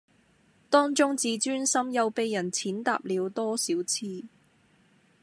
[0.67, 4.23] 當中自尊心又被人踐踏了多少次